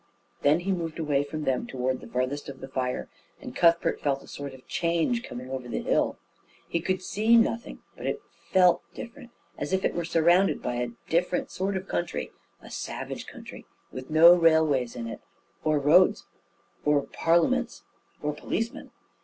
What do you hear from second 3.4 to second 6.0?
Cuthbert felt a sort of change coming over the